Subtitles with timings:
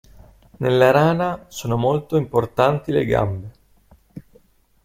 [0.57, 3.51] Nella rana sono molto importanti le gambe.